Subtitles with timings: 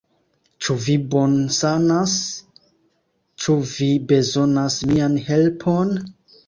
[0.67, 2.17] Ĉu vi bonsanas?
[3.45, 5.99] Ĉu vi bezonas mian helpon?